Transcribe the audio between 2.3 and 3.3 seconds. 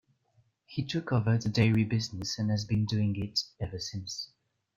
and has been doing